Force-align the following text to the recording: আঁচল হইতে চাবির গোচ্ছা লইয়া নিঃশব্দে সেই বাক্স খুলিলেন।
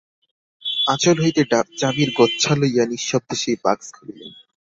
আঁচল 0.87 1.17
হইতে 1.23 1.41
চাবির 1.77 2.09
গোচ্ছা 2.17 2.53
লইয়া 2.55 2.85
নিঃশব্দে 2.85 3.35
সেই 3.35 3.57
বাক্স 3.63 3.87
খুলিলেন। 3.95 4.31